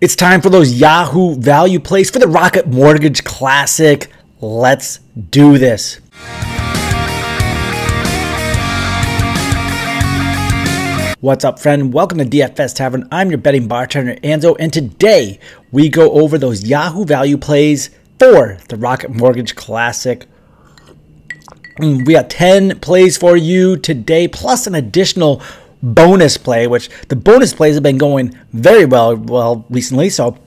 [0.00, 4.08] It's time for those Yahoo value plays for the Rocket Mortgage Classic.
[4.40, 5.96] Let's do this.
[11.20, 11.92] What's up, friend?
[11.92, 13.08] Welcome to DFS Tavern.
[13.10, 15.40] I'm your betting bartender, Anzo, and today
[15.72, 17.90] we go over those Yahoo value plays
[18.20, 20.26] for the Rocket Mortgage Classic.
[21.80, 25.42] Mm, we got 10 plays for you today, plus an additional
[25.82, 30.10] bonus play, which the bonus plays have been going very well well recently.
[30.10, 30.38] So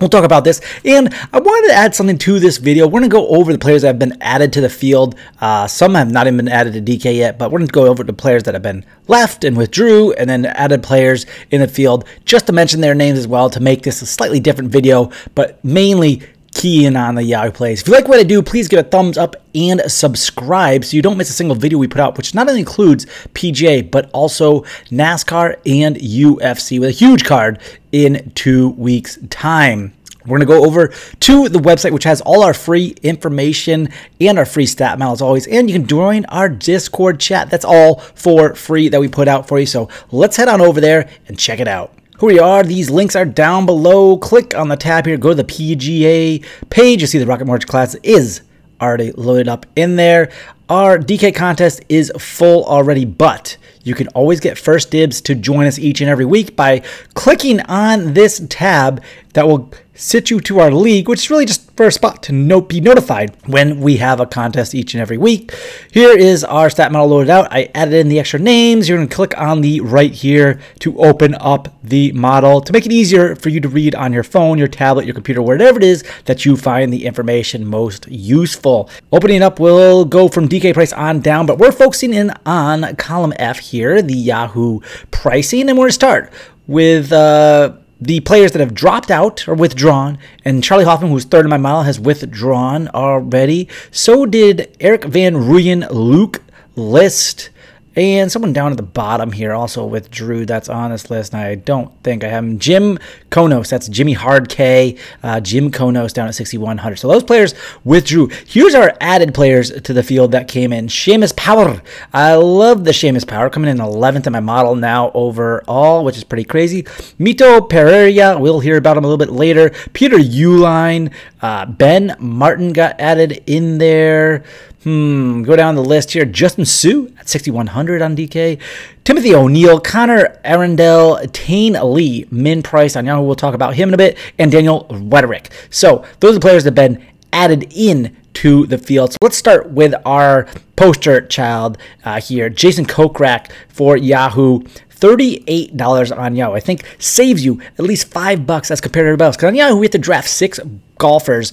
[0.00, 0.60] We'll talk about this.
[0.84, 2.86] And I wanted to add something to this video.
[2.86, 5.16] We're going to go over the players that have been added to the field.
[5.40, 7.86] Uh, some have not even been added to DK yet, but we're going to go
[7.86, 11.68] over the players that have been left and withdrew, and then added players in the
[11.68, 15.10] field just to mention their names as well to make this a slightly different video,
[15.34, 16.22] but mainly
[16.58, 17.80] key in on the Yahoo plays.
[17.80, 21.02] If you like what I do, please give a thumbs up and subscribe so you
[21.02, 24.62] don't miss a single video we put out, which not only includes PGA, but also
[24.90, 27.60] NASCAR and UFC with a huge card
[27.92, 29.92] in two weeks' time.
[30.26, 34.36] We're going to go over to the website, which has all our free information and
[34.36, 35.46] our free stat mail as always.
[35.46, 37.50] And you can join our Discord chat.
[37.50, 39.64] That's all for free that we put out for you.
[39.64, 42.62] So let's head on over there and check it out who we are.
[42.62, 44.16] These links are down below.
[44.18, 47.00] Click on the tab here, go to the PGA page.
[47.00, 48.42] You see the Rocket Mortgage class is
[48.80, 50.30] already loaded up in there.
[50.68, 53.56] Our DK contest is full already, but
[53.88, 56.82] you can always get first dibs to join us each and every week by
[57.14, 61.68] clicking on this tab that will sit you to our league, which is really just
[61.76, 65.18] for a spot to note, be notified when we have a contest each and every
[65.18, 65.52] week.
[65.92, 67.52] Here is our stat model loaded out.
[67.52, 68.88] I added in the extra names.
[68.88, 72.86] You're going to click on the right here to open up the model to make
[72.86, 75.84] it easier for you to read on your phone, your tablet, your computer, whatever it
[75.84, 78.88] is that you find the information most useful.
[79.12, 83.32] Opening up will go from DK price on down, but we're focusing in on column
[83.36, 86.32] F here, the Yahoo pricing, and we're going to start
[86.66, 87.12] with.
[87.12, 91.50] Uh, the players that have dropped out or withdrawn, and Charlie Hoffman, who's third in
[91.50, 93.68] my model, has withdrawn already.
[93.90, 96.40] So did Erik van Rooyen, Luke
[96.76, 97.50] List,
[97.98, 100.46] and someone down at the bottom here also withdrew.
[100.46, 101.32] That's on this list.
[101.32, 102.58] And I don't think I have him.
[102.58, 102.98] Jim
[103.30, 103.68] Knous.
[103.68, 104.96] That's Jimmy Hard K.
[105.22, 106.96] Uh, Jim Knous down at 6,100.
[106.96, 107.54] So those players
[107.84, 108.28] withdrew.
[108.46, 110.86] Here's our added players to the field that came in.
[110.86, 111.82] Seamus Power.
[112.12, 116.24] I love the Seamus Power coming in 11th in my model now overall, which is
[116.24, 116.84] pretty crazy.
[117.18, 118.38] Mito Pereira.
[118.38, 119.70] We'll hear about him a little bit later.
[119.92, 121.12] Peter Uihlein.
[121.40, 124.44] Uh, ben Martin got added in there.
[124.84, 126.24] Hmm, go down the list here.
[126.24, 128.60] Justin Suh at 6,100 on DK.
[129.02, 133.22] Timothy O'Neill, Connor Arendell, Tain Lee, Min Price on Yahoo.
[133.22, 134.16] We'll talk about him in a bit.
[134.38, 135.50] And Daniel Wederick.
[135.70, 139.12] So those are the players that have been added in to the field.
[139.12, 140.46] So let's start with our
[140.76, 144.60] poster child uh, here, Jason Kokrak for Yahoo.
[144.90, 146.54] $38 on Yahoo.
[146.54, 149.36] I think saves you at least five bucks as compared to everybody else.
[149.36, 150.58] Because on Yahoo, we have to draft six
[150.98, 151.52] golfers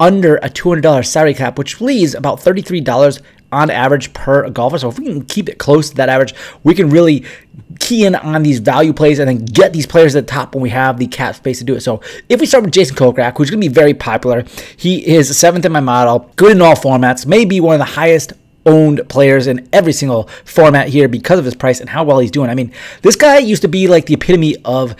[0.00, 3.20] under a $200 salary cap, which leaves about $33
[3.52, 4.78] on average per golfer.
[4.78, 6.34] So if we can keep it close to that average,
[6.64, 7.24] we can really
[7.78, 10.62] key in on these value plays and then get these players at the top when
[10.62, 11.80] we have the cap space to do it.
[11.80, 14.44] So if we start with Jason Kokrak, who's going to be very popular,
[14.76, 18.32] he is seventh in my model, good in all formats, maybe one of the highest
[18.66, 22.30] owned players in every single format here because of his price and how well he's
[22.30, 22.50] doing.
[22.50, 22.72] I mean,
[23.02, 24.96] this guy used to be like the epitome of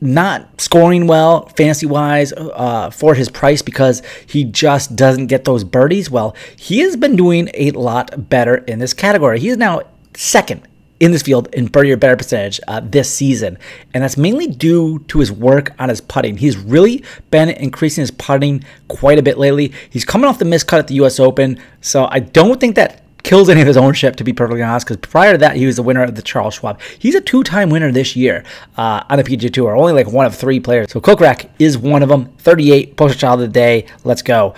[0.00, 5.64] not scoring well fantasy wise uh, for his price because he just doesn't get those
[5.64, 6.10] birdies.
[6.10, 9.40] Well, he has been doing a lot better in this category.
[9.40, 9.82] He is now
[10.14, 10.66] second
[11.00, 13.58] in this field in birdie or better percentage uh, this season.
[13.94, 16.38] And that's mainly due to his work on his putting.
[16.38, 19.72] He's really been increasing his putting quite a bit lately.
[19.90, 21.60] He's coming off the miscut at the US Open.
[21.80, 24.86] So I don't think that kills any of his own ship, to be perfectly honest,
[24.86, 26.80] because prior to that, he was the winner of the Charles Schwab.
[26.98, 28.44] He's a two time winner this year
[28.76, 30.90] uh, on the PGA Tour, only like one of three players.
[30.90, 32.32] So Kokrak is one of them.
[32.38, 33.86] 38, poster child of the day.
[34.04, 34.54] Let's go.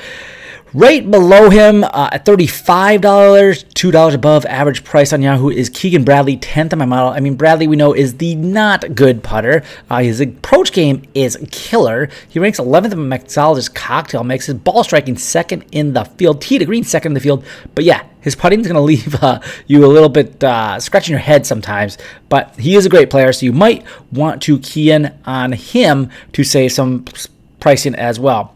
[0.72, 6.36] Right below him uh, at $35, $2 above average price on Yahoo is Keegan Bradley,
[6.36, 7.08] 10th on my model.
[7.08, 9.64] I mean, Bradley, we know, is the not good putter.
[9.90, 12.08] Uh, his approach game is killer.
[12.28, 14.46] He ranks 11th in mixologist cocktail mix.
[14.46, 16.40] His ball striking second in the field.
[16.40, 17.44] Tee to green second in the field.
[17.74, 21.10] But yeah, his putting is going to leave uh, you a little bit uh, scratching
[21.10, 21.98] your head sometimes.
[22.28, 26.10] But he is a great player, so you might want to key in on him
[26.34, 27.06] to save some
[27.58, 28.54] pricing as well.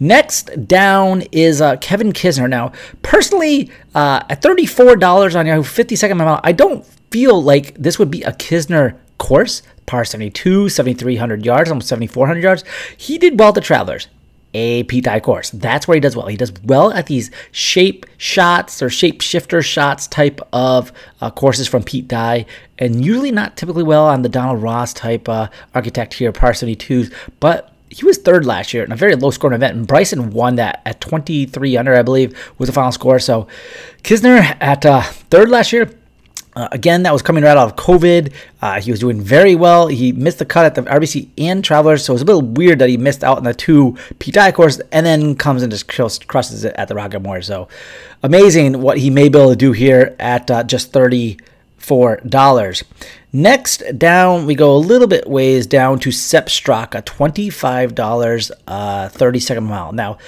[0.00, 2.48] Next down is uh, Kevin Kisner.
[2.48, 8.10] Now, personally, uh, at $34 on Yahoo, 52nd mile, I don't feel like this would
[8.10, 9.62] be a Kisner course.
[9.84, 12.64] Par 72, 7,300 yards, almost 7,400 yards.
[12.96, 14.06] He did well at the Travelers.
[14.54, 15.50] a Pete Dye course.
[15.50, 16.28] That's where he does well.
[16.28, 21.68] He does well at these shape shots or shape shifter shots type of uh, courses
[21.68, 22.46] from Pete Dye,
[22.78, 27.12] and usually not typically well on the Donald Ross type uh, architect here, par 72s,
[27.40, 30.54] but he was third last year in a very low scoring event, and Bryson won
[30.56, 33.18] that at 23 under, I believe, was the final score.
[33.18, 33.48] So
[34.02, 35.90] Kisner at uh, third last year.
[36.56, 38.32] Uh, again, that was coming right out of COVID.
[38.60, 39.86] Uh, he was doing very well.
[39.86, 42.80] He missed the cut at the RBC and Travelers, so it was a little weird
[42.80, 45.86] that he missed out on the two Pete Dye course and then comes and just
[46.26, 47.40] crushes it at the Rocket Moore.
[47.40, 47.68] So
[48.24, 51.38] amazing what he may be able to do here at uh, just 30
[51.80, 52.82] $4.
[53.32, 59.40] Next down, we go a little bit ways down to Sepp Straka, $25, uh, 30
[59.40, 59.92] second mile.
[59.92, 60.18] Now,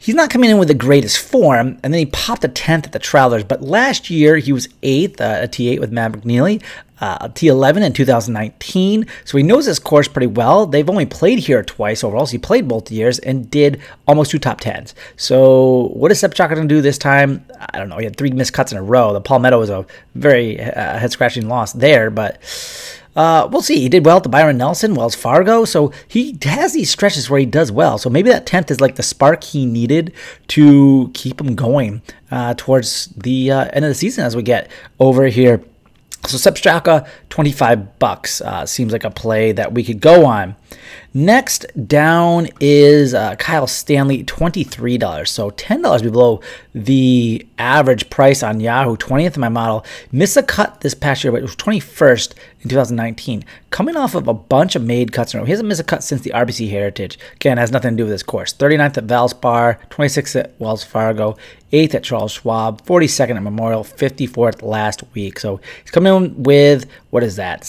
[0.00, 2.92] he's not coming in with the greatest form, and then he popped a 10th at
[2.92, 3.44] the Travelers.
[3.44, 6.62] But last year, he was 8th uh, at T8 with Matt McNealy,
[7.00, 9.06] uh, T11 in 2019.
[9.24, 10.66] So he knows this course pretty well.
[10.66, 14.38] They've only played here twice overall, so he played both years and did almost two
[14.38, 14.94] top 10s.
[15.16, 17.44] So what is Sepp Straka going to do this time?
[17.72, 17.98] I don't know.
[17.98, 19.12] He had three missed cuts in a row.
[19.12, 22.40] The Palmetto was a very uh, head scratching loss there, but
[23.16, 23.80] uh, we'll see.
[23.80, 27.40] He did well at the Byron Nelson, Wells Fargo, so he has these stretches where
[27.40, 27.98] he does well.
[27.98, 30.12] So maybe that 10th is like the spark he needed
[30.48, 34.70] to keep him going uh, towards the uh, end of the season as we get
[34.98, 35.62] over here.
[36.26, 40.54] So Sepp Straka, 25 bucks uh, seems like a play that we could go on.
[41.14, 45.26] Next down is uh, Kyle Stanley, $23.
[45.26, 46.40] So $10 below
[46.74, 49.84] the average price on Yahoo, 20th in my model.
[50.12, 53.44] Missed a cut this past year, but it was 21st in 2019.
[53.70, 55.32] Coming off of a bunch of made cuts.
[55.32, 57.18] He hasn't missed a cut since the RBC Heritage.
[57.36, 58.52] Again, has nothing to do with this course.
[58.52, 61.36] 39th at Valspar, 26th at Wells Fargo,
[61.72, 65.40] 8th at Charles Schwab, 42nd at Memorial, 54th last week.
[65.40, 67.64] So he's coming in with, what is that?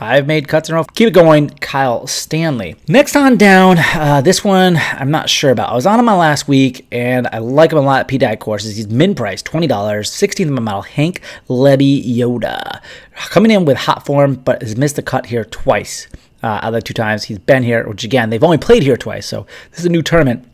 [0.00, 0.84] Five made cuts in a row.
[0.84, 2.74] Keep it going, Kyle Stanley.
[2.88, 5.68] Next on down, uh, this one I'm not sure about.
[5.68, 8.22] I was on him my last week, and I like him a lot at Pete
[8.22, 8.78] Dye courses.
[8.78, 11.20] He's min price, $20, 16th in my model, Hank
[11.50, 12.80] Lebioda.
[13.14, 16.08] Coming in with hot form, but has missed a cut here twice.
[16.42, 18.96] Uh, out of the two times he's been here, which again, they've only played here
[18.96, 20.49] twice, so this is a new tournament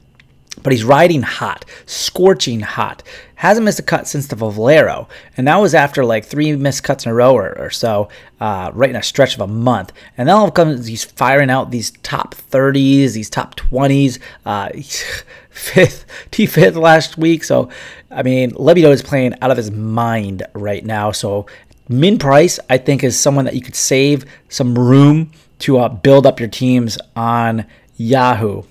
[0.63, 3.03] but he's riding hot, scorching hot.
[3.37, 7.05] Hasn't missed a cut since the Valero, and that was after like three missed cuts
[7.05, 8.09] in a row or, or so,
[8.41, 9.93] uh, right in a stretch of a month.
[10.17, 14.19] And then all of a sudden, he's firing out these top 30s, these top 20s.
[14.47, 14.71] Uh,
[15.51, 17.45] fifth, T fifth last week.
[17.45, 17.71] So,
[18.11, 21.13] I mean, Lebioda is playing out of his mind right now.
[21.13, 21.47] So,
[21.89, 25.31] Min Price, I think, is someone that you could save some room
[25.61, 28.63] to uh, build up your teams on Yahoo.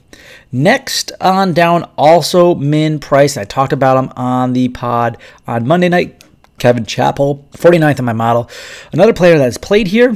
[0.51, 3.37] Next on down, also Min Price.
[3.37, 5.17] I talked about him on the pod
[5.47, 6.23] on Monday night.
[6.57, 8.49] Kevin Chappell, 49th in my model.
[8.93, 10.15] Another player that has played here,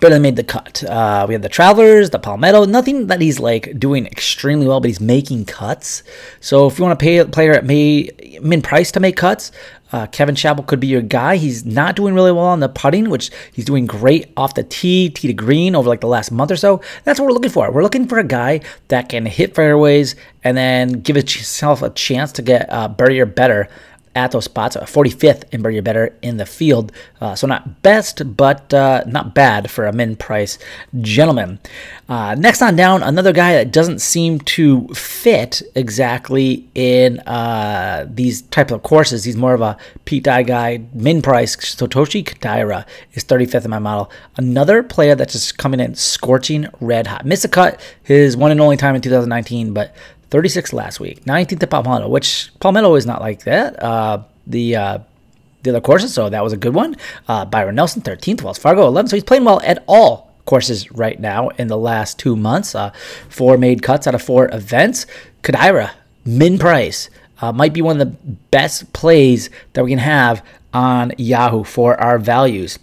[0.00, 0.82] barely made the cut.
[0.84, 2.64] Uh, we have the Travelers, the Palmetto.
[2.64, 6.02] Nothing that he's like doing extremely well, but he's making cuts.
[6.40, 8.10] So if you want to pay a player at May,
[8.42, 9.52] min price to make cuts,
[9.92, 11.36] uh, Kevin Chappell could be your guy.
[11.36, 15.10] He's not doing really well on the putting, which he's doing great off the tee,
[15.10, 16.80] tee to green over like the last month or so.
[17.04, 17.70] That's what we're looking for.
[17.72, 20.14] We're looking for a guy that can hit fairways
[20.44, 23.68] and then give himself a chance to get uh, birdie or better
[24.14, 24.76] at those spots.
[24.76, 26.92] 45th in birdie better in the field.
[27.20, 30.58] Uh, so not best, but uh, not bad for a min price
[31.00, 31.60] gentleman.
[32.08, 38.42] Uh, next on down, another guy that doesn't seem to fit exactly in uh, these
[38.42, 39.24] types of courses.
[39.24, 40.82] He's more of a Pete Dye guy.
[40.92, 44.10] Min price, Satoshi Kodaira is 35th in my model.
[44.36, 47.24] Another player that's just coming in scorching red hot.
[47.24, 49.94] Missed a cut his one and only time in 2019, but
[50.30, 53.82] 36 last week, 19th at Palmetto, which Palmetto is not like that.
[53.82, 54.98] Uh, the uh,
[55.62, 56.96] the other courses, so that was a good one.
[57.28, 59.10] Uh, Byron Nelson, 13th, Wells Fargo, 11th.
[59.10, 62.74] So he's playing well at all courses right now in the last two months.
[62.74, 62.90] Uh,
[63.28, 65.06] four made cuts out of four events.
[65.42, 65.90] Kodaira,
[66.24, 67.10] min price,
[67.40, 68.16] uh, might be one of the
[68.50, 72.78] best plays that we can have on Yahoo for our values.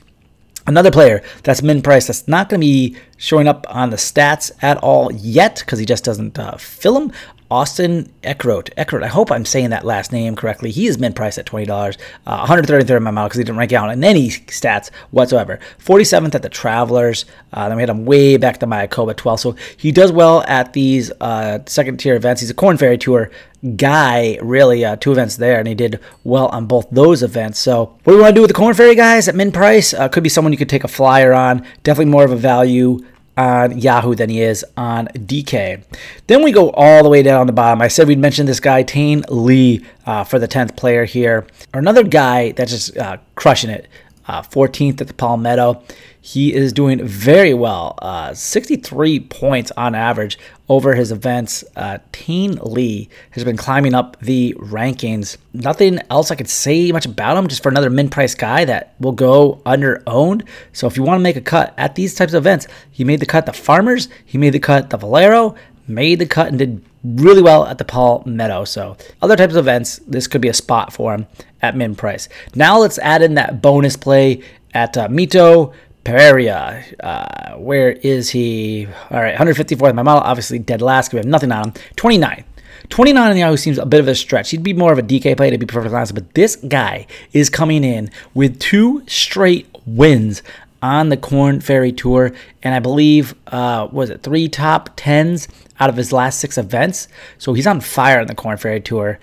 [0.66, 4.52] Another player that's min price that's not going to be showing up on the stats
[4.62, 7.12] at all yet because he just doesn't uh, fill them.
[7.50, 8.74] Austin Eckroat.
[8.76, 10.72] Eckroat, I hope I'm saying that last name correctly.
[10.72, 13.74] He is min price at $20, uh, 133rd in my model because he didn't rank
[13.74, 15.60] out in any stats whatsoever.
[15.80, 17.26] 47th at the Travelers.
[17.54, 19.40] Uh, then we had him way back to Mayakoba 12.
[19.40, 22.42] So he does well at these uh, second tier events.
[22.42, 23.32] He's a Korn Ferry Tour
[23.76, 27.60] guy, really, uh, two events there, and he did well on both those events.
[27.60, 29.94] So, what do we want to do with the Korn Ferry guys at min price?
[29.94, 31.66] Uh, could be someone you could take a flyer on.
[31.84, 33.00] Definitely more of a value
[33.38, 35.84] on Yahoo than he is on DK.
[36.26, 37.82] Then we go all the way down the bottom.
[37.82, 41.48] I said we'd mention this guy, Tain Lee, uh, for the 10th player here.
[41.74, 43.88] Another guy that's just uh, crushing it.
[44.28, 45.82] Uh, 14th at the Palmetto.
[46.28, 47.98] He is doing very well.
[48.02, 51.64] Uh, 63 points on average over his events.
[51.74, 55.38] Uh, Tain Lee has been climbing up the rankings.
[55.54, 58.94] Nothing else I could say much about him, just for another min price guy that
[59.00, 60.44] will go under owned.
[60.74, 63.22] So if you want to make a cut at these types of events, he made
[63.22, 65.56] the cut the Farmers, he made the cut the Valero,
[65.88, 68.66] made the cut and did really well at the Palmetto.
[68.66, 71.26] So other types of events, this could be a spot for him
[71.62, 72.28] at min price.
[72.54, 74.44] Now let's add in that bonus play
[74.74, 75.74] at uh, Mito.
[76.08, 78.88] Pereira, uh, where is he?
[79.12, 79.94] All right, 154th.
[79.94, 81.12] My model obviously dead last.
[81.12, 81.74] We have nothing on him.
[81.98, 82.46] 29.
[82.88, 84.52] 29 on Yahoo seems a bit of a stretch.
[84.52, 87.50] He'd be more of a DK play to be perfectly honest, but this guy is
[87.50, 90.44] coming in with two straight wins
[90.82, 92.32] on the Korn Ferry Tour,
[92.64, 97.10] and I believe uh, was it three top tens out of his last six events.
[97.38, 99.20] So he's on fire on the Korn Ferry Tour.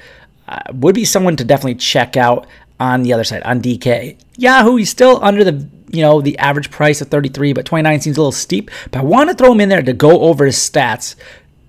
[0.47, 2.47] Uh, would be someone to definitely check out
[2.79, 4.19] on the other side on DK.
[4.37, 8.17] Yahoo, he's still under the you know, the average price of 33, but 29 seems
[8.17, 8.71] a little steep.
[8.91, 11.15] But I want to throw him in there to go over his stats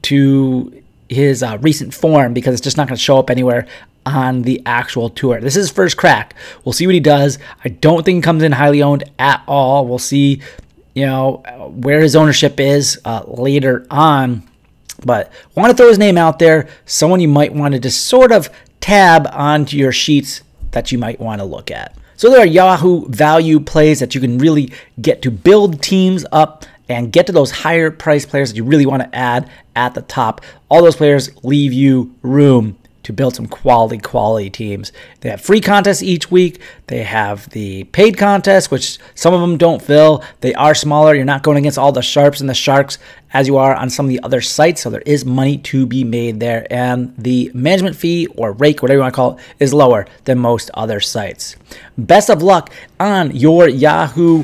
[0.03, 3.67] to his uh, recent form because it's just not going to show up anywhere
[4.05, 5.41] on the actual tour.
[5.41, 6.36] This is first crack.
[6.63, 7.39] We'll see what he does.
[7.63, 9.88] I don't think he comes in highly owned at all.
[9.88, 10.41] We'll see,
[10.93, 11.43] you know,
[11.75, 14.48] where his ownership is uh, later on.
[15.03, 16.67] But want to throw his name out there.
[16.86, 20.41] Someone you might want to just sort of tab onto your sheets
[20.72, 21.95] that you might want to look at.
[22.17, 26.65] So there are Yahoo value plays that you can really get to build teams up
[26.88, 30.01] and get to those higher price players that you really want to add at the
[30.03, 30.41] top.
[30.69, 34.91] All those players leave you room to build some quality, quality teams.
[35.21, 36.59] They have free contests each week.
[36.88, 40.24] They have the paid contests, which some of them don't fill.
[40.41, 41.13] They are smaller.
[41.13, 42.97] You're not going against all the sharps and the sharks
[43.31, 44.81] as you are on some of the other sites.
[44.81, 46.65] So there is money to be made there.
[46.71, 50.39] And the management fee or rake, whatever you want to call it, is lower than
[50.39, 51.55] most other sites.
[51.97, 54.43] Best of luck on your Yahoo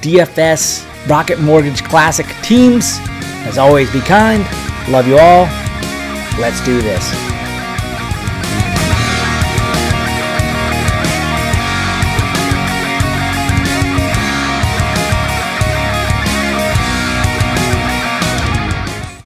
[0.00, 2.98] DFS Rocket Mortgage Classic teams.
[3.44, 4.44] As always, be kind.
[4.88, 5.44] Love you all.
[6.38, 7.27] Let's do this.